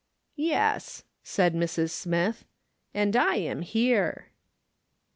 "Yes," 0.51 1.03
said 1.23 1.53
Mrs. 1.53 1.91
Smith," 1.91 2.43
and 2.91 3.15
I 3.15 3.35
am 3.35 3.61
here." 3.61 4.29